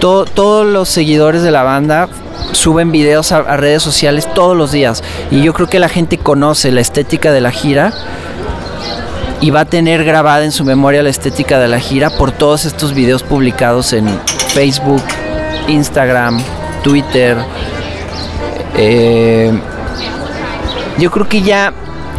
To- 0.00 0.24
todos 0.24 0.66
los 0.66 0.88
seguidores 0.88 1.42
de 1.42 1.52
la 1.52 1.62
banda 1.62 2.08
suben 2.50 2.90
videos 2.90 3.30
a, 3.30 3.36
a 3.38 3.56
redes 3.56 3.80
sociales 3.80 4.26
todos 4.34 4.56
los 4.56 4.72
días 4.72 5.04
y 5.30 5.40
yo 5.42 5.52
creo 5.52 5.68
que 5.68 5.78
la 5.78 5.88
gente 5.88 6.18
conoce 6.18 6.72
la 6.72 6.80
estética 6.80 7.30
de 7.30 7.40
la 7.40 7.52
gira 7.52 7.92
y 9.40 9.50
va 9.50 9.60
a 9.60 9.64
tener 9.66 10.04
grabada 10.04 10.44
en 10.44 10.50
su 10.50 10.64
memoria 10.64 11.00
la 11.04 11.10
estética 11.10 11.60
de 11.60 11.68
la 11.68 11.78
gira 11.78 12.10
por 12.10 12.32
todos 12.32 12.64
estos 12.64 12.92
videos 12.92 13.22
publicados 13.22 13.92
en 13.92 14.08
Facebook, 14.48 15.02
Instagram, 15.68 16.42
Twitter. 16.82 17.36
Eh, 18.76 19.52
yo 21.00 21.10
creo 21.10 21.28
que 21.28 21.42
ya 21.42 21.72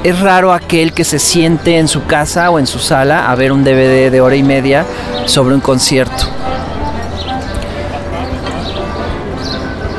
es 0.03 0.19
raro 0.19 0.51
aquel 0.53 0.93
que 0.93 1.03
se 1.03 1.19
siente 1.19 1.77
en 1.77 1.88
su 1.88 2.05
casa 2.05 2.50
o 2.50 2.57
en 2.59 2.65
su 2.67 2.79
sala 2.79 3.29
a 3.31 3.35
ver 3.35 3.51
un 3.51 3.63
DVD 3.63 4.11
de 4.11 4.19
hora 4.21 4.35
y 4.35 4.43
media 4.43 4.85
sobre 5.25 5.53
un 5.53 5.61
concierto. 5.61 6.23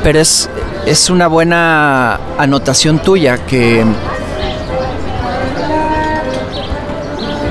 Pero 0.03 0.19
es, 0.19 0.49
es 0.85 1.09
una 1.09 1.27
buena 1.27 2.19
anotación 2.37 2.99
tuya 2.99 3.37
que 3.45 3.85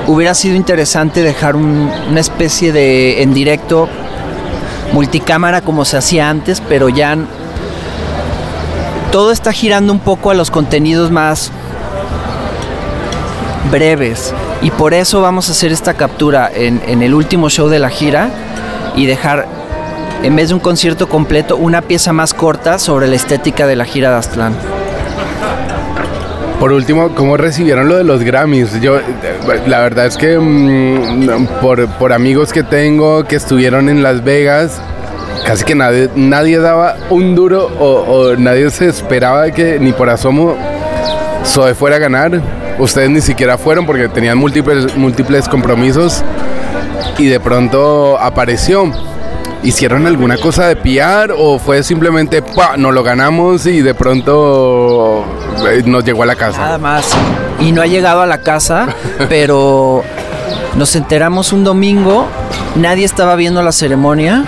hubiera 0.05 0.33
sido 0.35 0.55
interesante 0.55 1.23
dejar 1.23 1.55
un- 1.55 1.89
una 2.09 2.19
especie 2.19 2.71
de 2.71 3.23
en 3.23 3.33
directo 3.33 3.89
multicámara 4.91 5.61
como 5.61 5.85
se 5.85 5.97
hacía 5.97 6.29
antes, 6.29 6.61
pero 6.69 6.89
ya 6.89 7.17
todo 9.13 9.31
está 9.31 9.53
girando 9.53 9.93
un 9.93 9.99
poco 9.99 10.31
a 10.31 10.33
los 10.33 10.49
contenidos 10.49 11.11
más 11.11 11.51
breves 13.71 14.33
y 14.63 14.71
por 14.71 14.95
eso 14.95 15.21
vamos 15.21 15.49
a 15.49 15.51
hacer 15.51 15.71
esta 15.71 15.93
captura 15.93 16.49
en, 16.51 16.81
el 17.03 17.13
último 17.13 17.47
show 17.47 17.69
de 17.69 17.77
la 17.77 17.91
gira 17.91 18.31
y 18.95 19.05
dejar 19.05 19.47
en 20.23 20.35
vez 20.35 20.49
de 20.49 20.55
un 20.55 20.59
concierto 20.59 21.09
completo 21.09 21.57
una 21.57 21.83
pieza 21.83 22.11
más 22.11 22.33
corta 22.33 22.79
sobre 22.79 23.07
la 23.07 23.15
estética 23.15 23.67
de 23.67 23.75
la 23.75 23.85
gira 23.85 24.09
de 24.09 24.15
Aztlán. 24.15 24.55
Por 26.59 26.71
último, 26.71 27.13
¿cómo 27.13 27.37
recibieron 27.37 27.89
lo 27.89 27.97
de 27.97 28.03
los 28.05 28.23
Grammys? 28.23 28.81
Yo, 28.81 28.97
la 29.67 29.79
verdad 29.81 30.07
es 30.07 30.17
que 30.17 30.39
mm, 30.39 31.59
por 31.61 32.13
amigos 32.13 32.51
que 32.51 32.63
tengo 32.63 33.25
que 33.25 33.35
estuvieron 33.35 33.89
en 33.89 34.01
Las 34.01 34.23
Vegas, 34.23 34.81
casi 35.45 35.63
que 35.63 35.75
nadie, 35.75 36.09
nadie 36.15 36.59
daba 36.59 36.97
un 37.09 37.35
duro 37.35 37.69
o, 37.79 37.85
o 37.85 38.35
nadie 38.35 38.69
se 38.71 38.87
esperaba 38.87 39.51
que 39.51 39.79
ni 39.79 39.91
por 39.91 40.09
asomo 40.09 40.55
Zoe 41.45 41.75
fuera 41.75 41.97
a 41.97 41.99
ganar. 41.99 42.41
Ustedes 42.79 43.09
ni 43.09 43.21
siquiera 43.21 43.57
fueron 43.57 43.85
porque 43.85 44.07
tenían 44.09 44.37
múltiples, 44.37 44.95
múltiples 44.95 45.47
compromisos 45.47 46.23
y 47.17 47.27
de 47.27 47.39
pronto 47.39 48.17
apareció. 48.19 48.91
¿Hicieron 49.61 50.05
alguna 50.07 50.37
cosa 50.37 50.67
de 50.67 50.75
PR 50.75 51.33
o 51.37 51.57
fue 51.57 51.83
simplemente, 51.83 52.41
pa, 52.41 52.75
no 52.75 52.91
lo 52.91 53.01
ganamos 53.01 53.65
y 53.65 53.81
de 53.81 53.93
pronto 53.93 55.23
eh, 55.69 55.83
nos 55.85 56.03
llegó 56.03 56.23
a 56.23 56.25
la 56.25 56.35
casa? 56.35 56.59
Nada 56.59 56.77
más. 56.77 57.09
Y 57.61 57.71
no 57.71 57.81
ha 57.81 57.85
llegado 57.85 58.21
a 58.21 58.25
la 58.25 58.41
casa, 58.41 58.87
pero 59.29 60.03
nos 60.75 60.95
enteramos 60.97 61.53
un 61.53 61.63
domingo, 61.63 62.27
nadie 62.75 63.05
estaba 63.05 63.35
viendo 63.35 63.61
la 63.61 63.71
ceremonia, 63.71 64.43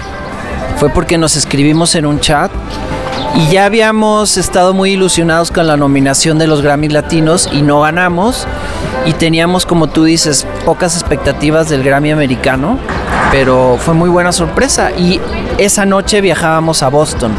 fue 0.86 0.93
porque 0.93 1.17
nos 1.17 1.36
escribimos 1.36 1.95
en 1.95 2.06
un 2.06 2.19
chat 2.19 2.52
y 3.34 3.48
ya 3.48 3.65
habíamos 3.65 4.38
estado 4.38 4.76
muy 4.76 4.91
ilusionados 4.91 5.50
con 5.50 5.65
la 5.65 5.78
nominación 5.78 6.38
de 6.38 6.45
los 6.45 6.62
Grammys 6.62 6.93
Latinos 6.93 7.50
y 7.52 7.63
no 7.63 7.82
ganamos 7.82 8.45
y 9.04 9.13
teníamos, 9.13 9.65
como 9.65 9.88
tú 9.88 10.04
dices, 10.04 10.45
pocas 10.63 10.95
expectativas 10.95 11.69
del 11.69 11.82
Grammy 11.82 12.12
americano, 12.12 12.78
pero 13.32 13.80
fue 13.80 13.95
muy 13.95 14.10
buena 14.10 14.32
sorpresa 14.32 14.91
y 14.91 15.19
esa 15.58 15.88
noche 15.88 16.21
viajábamos 16.21 16.84
a 16.84 16.89
Boston 16.89 17.32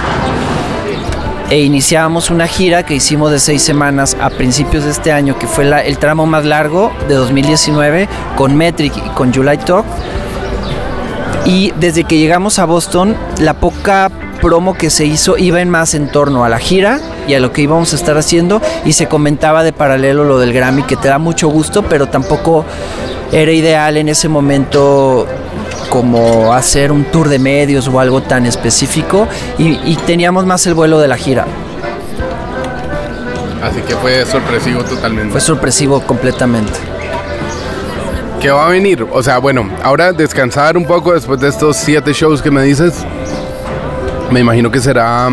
e 1.49 1.61
iniciábamos 1.61 2.31
una 2.31 2.49
gira 2.49 2.83
que 2.83 2.95
hicimos 2.95 3.31
de 3.31 3.39
seis 3.39 3.63
semanas 3.63 4.17
a 4.21 4.29
principios 4.29 4.83
de 4.83 4.91
este 4.91 5.13
año, 5.13 5.39
que 5.39 5.47
fue 5.47 5.71
el 5.87 5.99
tramo 5.99 6.27
más 6.27 6.45
largo 6.45 6.93
de 7.07 7.15
2019 7.15 8.09
con 8.35 8.57
Metric 8.57 8.97
y 8.97 9.09
con 9.11 9.33
July 9.33 9.59
Talk. 9.59 9.87
Y 11.47 11.73
desde 11.79 12.05
que 12.05 12.19
llegamos 12.19 12.59
a 12.59 12.65
Boston, 12.65 13.17
la 13.39 13.55
poca 13.55 14.11
promo 14.43 14.75
que 14.75 14.91
se 14.91 15.07
hizo 15.07 15.39
iba 15.39 15.61
en 15.63 15.71
más 15.71 15.95
en 15.95 16.09
torno 16.09 16.45
a 16.45 16.49
la 16.49 16.59
gira 16.59 17.01
y 17.27 17.35
a 17.35 17.41
lo 17.41 17.53
que 17.53 17.63
íbamos 17.63 17.93
a 17.93 17.97
estar 17.97 18.19
haciendo 18.19 18.61
y 18.85 18.93
se 18.93 19.09
comentaba 19.09 19.65
de 19.65 19.73
paralelo 19.73 20.25
lo 20.25 20.39
del 20.39 20.53
Grammy 20.53 20.83
que 20.83 20.97
te 20.97 21.09
da 21.09 21.19
mucho 21.19 21.49
gusto 21.49 21.83
pero 21.83 22.07
tampoco 22.07 22.67
era 23.33 23.51
ideal 23.51 23.97
en 23.97 24.11
ese 24.11 24.29
momento 24.29 25.27
como 25.89 26.53
hacer 26.53 26.93
un 26.93 27.05
tour 27.05 27.29
de 27.29 27.39
medios 27.39 27.89
o 27.89 27.99
algo 27.99 28.23
tan 28.23 28.45
específico 28.45 29.27
y, 29.59 29.79
y 29.91 29.97
teníamos 30.07 30.45
más 30.45 30.67
el 30.67 30.75
vuelo 30.75 30.99
de 30.99 31.09
la 31.09 31.17
gira. 31.17 31.47
Así 33.63 33.81
que 33.81 33.97
fue 33.97 34.25
sorpresivo 34.27 34.85
totalmente. 34.85 35.33
Fue 35.33 35.41
sorpresivo 35.41 36.01
completamente. 36.01 36.96
¿Qué 38.47 38.53
va 38.53 38.67
a 38.67 38.69
venir? 38.69 39.05
O 39.11 39.21
sea, 39.25 39.39
bueno, 39.39 39.69
ahora 39.83 40.13
descansar 40.13 40.77
un 40.77 40.85
poco 40.85 41.13
después 41.13 41.41
de 41.41 41.49
estos 41.49 41.77
siete 41.77 42.13
shows 42.13 42.41
que 42.41 42.49
me 42.49 42.63
dices. 42.63 43.05
Me 44.31 44.39
imagino 44.39 44.71
que 44.71 44.79
será 44.79 45.29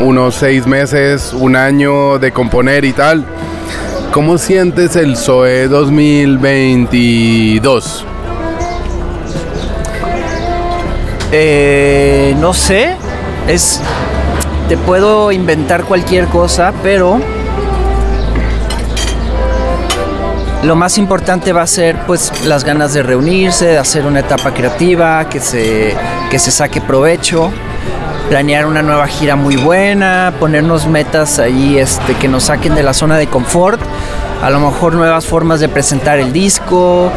unos 0.00 0.34
seis 0.34 0.66
meses, 0.66 1.32
un 1.32 1.54
año 1.54 2.18
de 2.18 2.32
componer 2.32 2.84
y 2.84 2.92
tal. 2.92 3.24
¿Cómo 4.10 4.36
sientes 4.36 4.96
el 4.96 5.16
SOE 5.16 5.68
2022? 5.68 8.04
Eh, 11.30 12.34
no 12.40 12.52
sé, 12.52 12.96
es 13.46 13.80
te 14.68 14.76
puedo 14.76 15.30
inventar 15.30 15.84
cualquier 15.84 16.26
cosa, 16.26 16.72
pero 16.82 17.20
lo 20.66 20.74
más 20.74 20.98
importante 20.98 21.52
va 21.52 21.62
a 21.62 21.66
ser 21.68 21.96
pues 22.06 22.44
las 22.44 22.64
ganas 22.64 22.92
de 22.92 23.04
reunirse, 23.04 23.66
de 23.66 23.78
hacer 23.78 24.04
una 24.04 24.18
etapa 24.18 24.52
creativa, 24.52 25.28
que 25.28 25.38
se, 25.38 25.94
que 26.28 26.40
se 26.40 26.50
saque 26.50 26.80
provecho, 26.80 27.52
planear 28.28 28.66
una 28.66 28.82
nueva 28.82 29.06
gira 29.06 29.36
muy 29.36 29.56
buena, 29.56 30.34
ponernos 30.40 30.88
metas 30.88 31.38
ahí 31.38 31.78
este, 31.78 32.14
que 32.14 32.26
nos 32.26 32.44
saquen 32.44 32.74
de 32.74 32.82
la 32.82 32.94
zona 32.94 33.16
de 33.16 33.28
confort, 33.28 33.80
a 34.42 34.50
lo 34.50 34.58
mejor 34.58 34.94
nuevas 34.94 35.24
formas 35.24 35.60
de 35.60 35.68
presentar 35.68 36.18
el 36.18 36.32
disco, 36.32 37.12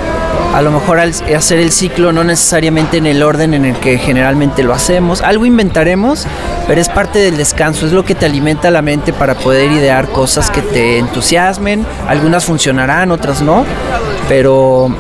a 0.54 0.62
lo 0.62 0.72
mejor 0.72 1.00
hacer 1.00 1.60
el 1.60 1.72
ciclo 1.72 2.12
no 2.12 2.24
necesariamente 2.24 2.98
en 2.98 3.06
el 3.06 3.22
orden 3.22 3.54
en 3.54 3.66
el 3.66 3.76
que 3.76 3.98
generalmente 3.98 4.64
lo 4.64 4.74
hacemos, 4.74 5.22
algo 5.22 5.46
inventaremos, 5.46 6.26
pero 6.68 6.82
es 6.82 6.90
parte 6.90 7.20
del 7.20 7.38
descanso, 7.38 7.86
es 7.86 7.92
lo 7.92 8.04
que 8.04 8.16
te 8.16 8.26
alimenta 8.26 8.72
la 8.72 8.82
mente 8.82 9.14
para 9.14 9.36
poder 9.36 9.72
idear 9.72 10.10
cosas 10.10 10.50
que 10.50 10.62
te 10.62 10.98
entusiasmen, 10.98 11.86
algunas 12.08 12.46
funcionarán, 12.46 13.12
otras 13.12 13.42
no, 13.42 13.64
pero 14.28 14.94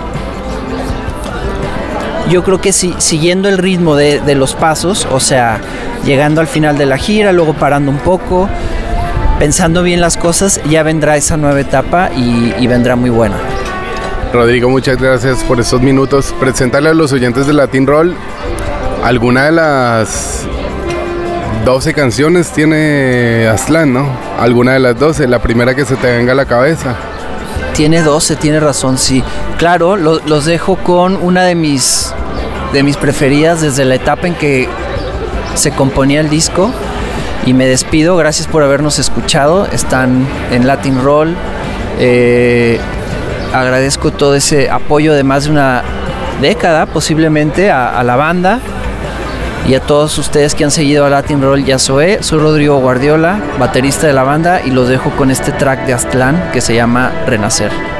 yo 2.29 2.43
creo 2.43 2.61
que 2.61 2.71
si, 2.71 2.93
siguiendo 2.99 3.49
el 3.49 3.57
ritmo 3.57 3.95
de, 3.95 4.35
los 4.35 4.53
pasos, 4.53 5.07
o 5.11 5.19
sea, 5.19 5.59
llegando 6.05 6.41
al 6.41 6.47
final 6.47 6.77
de 6.77 6.85
la 6.85 6.97
gira, 6.97 7.31
luego 7.31 7.53
parando 7.53 7.89
un 7.89 7.97
poco, 7.97 8.47
pensando 9.39 9.81
bien 9.81 9.99
las 9.99 10.15
cosas, 10.15 10.61
ya 10.69 10.83
vendrá 10.83 11.17
esa 11.17 11.37
nueva 11.37 11.59
etapa 11.59 12.11
y 12.15 12.67
vendrá 12.67 12.95
muy 12.95 13.09
buena. 13.09 13.35
Rodrigo, 14.33 14.69
muchas 14.69 14.97
gracias 14.97 15.43
por 15.43 15.59
estos 15.59 15.81
minutos. 15.81 16.33
Preséntale 16.39 16.89
a 16.89 16.93
los 16.93 17.11
oyentes 17.11 17.47
de 17.47 17.53
Latin 17.53 17.87
Roll 17.87 18.15
alguna 19.03 19.45
de 19.45 19.51
las 19.51 20.45
12 21.65 21.93
canciones 21.93 22.51
tiene 22.51 23.47
Aslan, 23.47 23.93
¿no? 23.93 24.09
Alguna 24.37 24.73
de 24.73 24.79
las 24.79 24.99
12, 24.99 25.27
la 25.27 25.39
primera 25.39 25.75
que 25.75 25.85
se 25.85 25.95
te 25.95 26.07
venga 26.17 26.33
a 26.33 26.35
la 26.35 26.45
cabeza. 26.45 26.95
Tiene 27.75 28.01
12, 28.01 28.35
tiene 28.35 28.59
razón, 28.59 28.97
sí. 28.97 29.23
Claro, 29.57 29.95
los 29.95 30.45
dejo 30.45 30.75
con 30.77 31.15
una 31.15 31.43
de 31.43 31.55
mis, 31.55 32.13
de 32.73 32.83
mis 32.83 32.97
preferidas 32.97 33.61
desde 33.61 33.85
la 33.85 33.95
etapa 33.95 34.27
en 34.27 34.35
que 34.35 34.67
se 35.55 35.71
componía 35.71 36.19
el 36.19 36.29
disco. 36.29 36.71
Y 37.45 37.53
me 37.53 37.65
despido, 37.65 38.17
gracias 38.17 38.47
por 38.47 38.63
habernos 38.63 38.99
escuchado. 38.99 39.65
Están 39.65 40.27
en 40.51 40.67
Latin 40.67 41.01
Roll. 41.01 41.35
Eh, 41.99 42.79
agradezco 43.53 44.11
todo 44.11 44.35
ese 44.35 44.69
apoyo 44.69 45.13
de 45.13 45.23
más 45.23 45.45
de 45.45 45.51
una 45.51 45.83
década 46.41 46.85
posiblemente 46.85 47.71
a, 47.71 48.01
la 48.03 48.15
banda 48.15 48.59
y 49.67 49.75
a 49.75 49.81
todos 49.81 50.17
ustedes 50.17 50.55
que 50.55 50.63
han 50.63 50.71
seguido 50.71 51.05
a 51.05 51.09
Latin 51.09 51.41
Roll 51.41 51.67
y 51.67 51.71
a 51.71 51.79
Zoe. 51.79 52.23
Soy 52.23 52.39
Rodrigo 52.39 52.79
Guardiola, 52.79 53.39
baterista 53.59 54.07
de 54.07 54.13
la 54.13 54.23
banda, 54.23 54.61
y 54.65 54.71
los 54.71 54.87
dejo 54.87 55.11
con 55.11 55.31
este 55.31 55.51
track 55.51 55.85
de 55.85 55.93
Aztlán 55.93 56.49
que 56.51 56.61
se 56.61 56.73
llama 56.73 57.11
Renacer. 57.27 57.98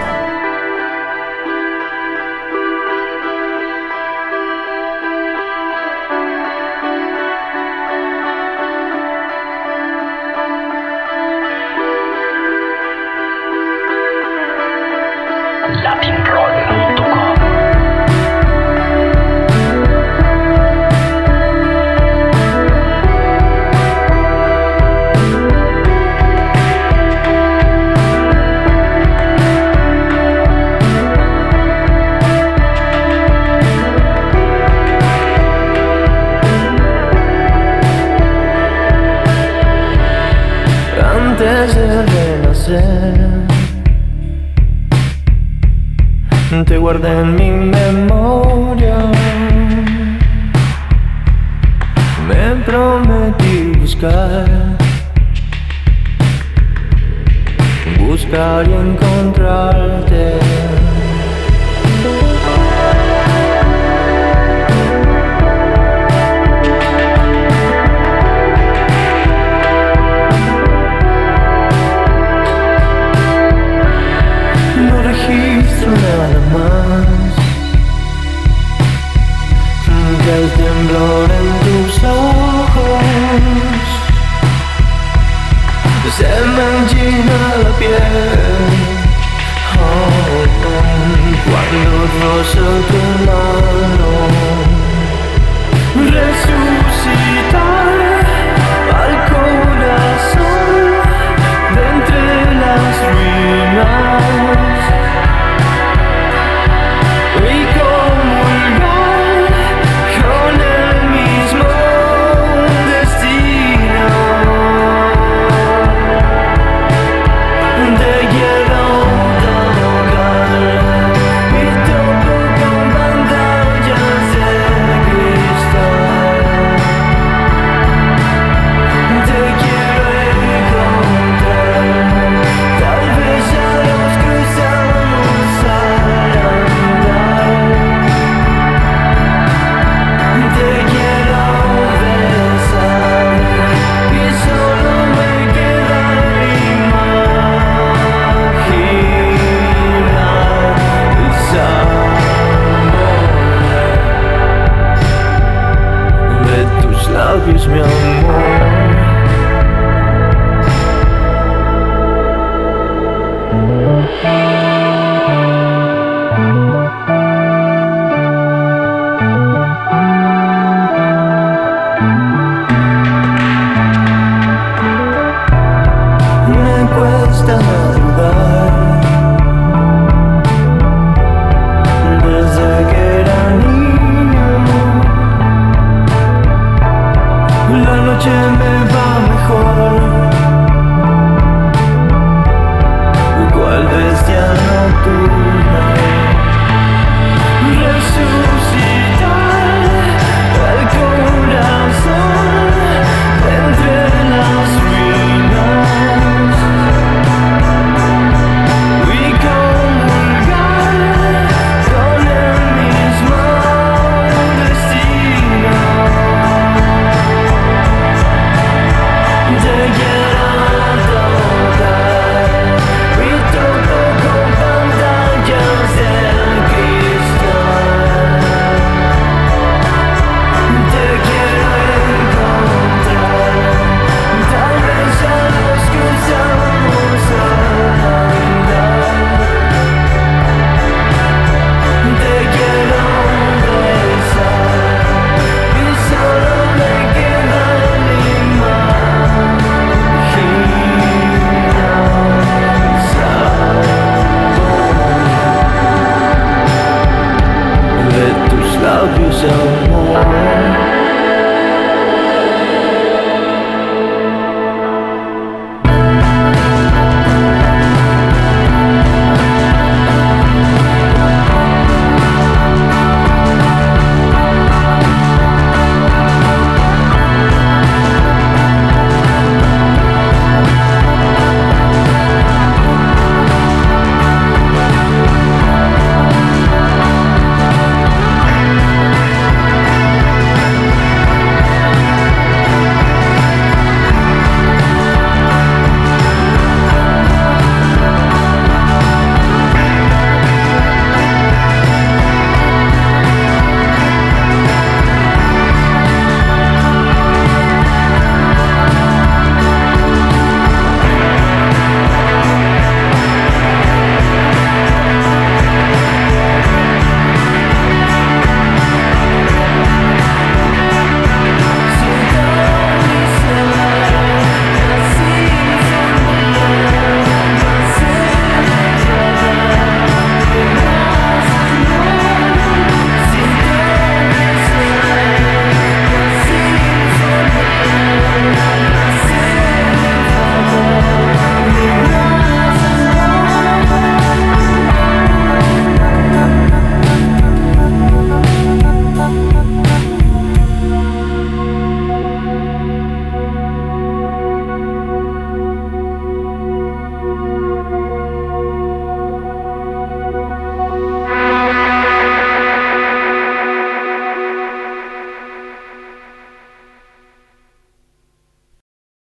te 46.69 46.77
guardes 46.77 47.17
en 47.17 47.35
mí. 47.35 47.48